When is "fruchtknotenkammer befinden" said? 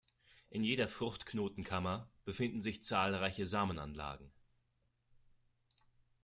0.87-2.63